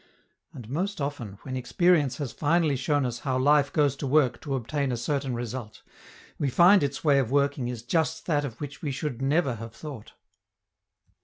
[0.51, 4.55] And most often, when experience has finally shown us how life goes to work to
[4.55, 5.83] obtain a certain result,
[6.39, 9.75] we find its way of working is just that of which we should never have
[9.75, 10.13] thought.